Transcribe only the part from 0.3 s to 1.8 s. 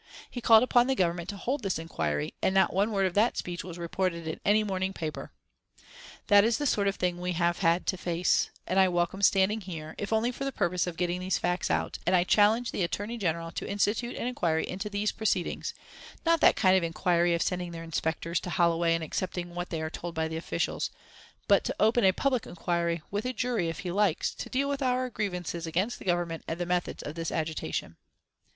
He called upon the Government to hold this